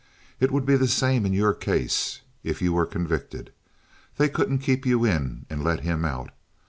It 0.39 0.49
would 0.49 0.65
be 0.65 0.75
the 0.77 0.87
same 0.87 1.27
in 1.27 1.31
your 1.33 1.53
case, 1.53 2.21
if 2.43 2.59
you 2.59 2.73
were 2.73 2.87
convicted. 2.87 3.53
They 4.17 4.29
couldn't 4.29 4.57
keep 4.57 4.83
you 4.83 5.05
in 5.05 5.45
and 5.47 5.63
let 5.63 5.81
him 5.81 6.05
out. 6.05 6.31